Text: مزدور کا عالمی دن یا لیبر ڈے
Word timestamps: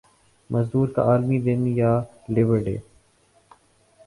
مزدور 0.49 0.87
کا 0.95 1.01
عالمی 1.09 1.39
دن 1.41 1.61
یا 1.77 1.91
لیبر 2.33 2.59
ڈے 2.65 2.77